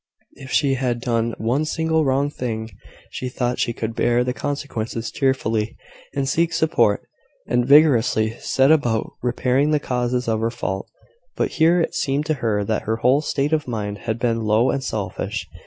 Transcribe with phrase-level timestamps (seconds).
[0.33, 2.71] If she had done one single wrong thing,
[3.11, 5.77] she thought she could bear the consequences cheerfully,
[6.15, 7.03] and seek support,
[7.45, 10.87] and vigorously set about repairing the causes of her fault;
[11.35, 14.71] but here it seemed to her that her whole state of mind had been low
[14.71, 15.45] and selfish.